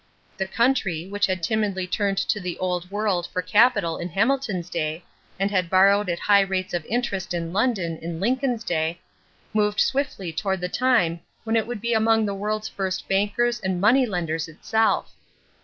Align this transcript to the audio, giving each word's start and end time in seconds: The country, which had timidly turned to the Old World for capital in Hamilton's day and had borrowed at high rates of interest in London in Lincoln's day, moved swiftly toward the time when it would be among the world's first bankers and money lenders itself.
The 0.35 0.47
country, 0.47 1.05
which 1.07 1.27
had 1.27 1.43
timidly 1.43 1.85
turned 1.85 2.17
to 2.17 2.39
the 2.39 2.57
Old 2.57 2.89
World 2.89 3.27
for 3.27 3.43
capital 3.43 3.97
in 3.99 4.09
Hamilton's 4.09 4.67
day 4.67 5.03
and 5.39 5.51
had 5.51 5.69
borrowed 5.69 6.09
at 6.09 6.17
high 6.17 6.41
rates 6.41 6.73
of 6.73 6.83
interest 6.85 7.35
in 7.35 7.53
London 7.53 7.99
in 8.01 8.19
Lincoln's 8.19 8.63
day, 8.63 8.99
moved 9.53 9.79
swiftly 9.79 10.33
toward 10.33 10.59
the 10.59 10.69
time 10.69 11.19
when 11.43 11.55
it 11.55 11.67
would 11.67 11.81
be 11.81 11.93
among 11.93 12.25
the 12.25 12.33
world's 12.33 12.67
first 12.67 13.07
bankers 13.07 13.59
and 13.59 13.79
money 13.79 14.07
lenders 14.07 14.47
itself. 14.47 15.13